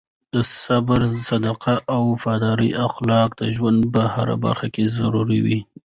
د 0.33 0.35
صبر، 0.61 0.99
صداقت 1.29 1.79
او 1.93 2.01
وفادارۍ 2.13 2.69
اخلاق 2.87 3.29
د 3.41 3.43
ژوند 3.55 3.79
په 3.93 4.01
هره 4.13 4.35
برخه 4.45 4.67
کې 4.75 4.83
ضروري 4.97 5.39
دي. 5.47 5.59